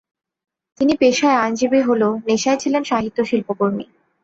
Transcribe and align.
তিনি 0.79 0.93
পেশায় 0.97 1.37
আইনজীবী 1.37 1.79
হলেও 1.81 2.11
নেশায় 2.27 2.59
ছিলেন 2.59 2.83
সাহিত্য-শিল্পকর্মী। 2.83 3.85